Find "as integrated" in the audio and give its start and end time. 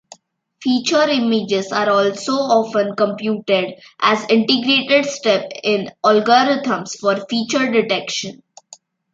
3.99-5.05